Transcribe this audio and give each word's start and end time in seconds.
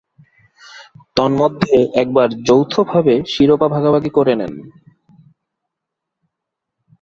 তন্মধ্যে 1.17 1.73
একবার 2.01 2.27
যৌথভাবে 2.47 3.15
শিরোপা 3.27 3.67
ভাগাভাগি 3.67 4.11
করে 4.17 4.33
নেয়। 4.35 4.55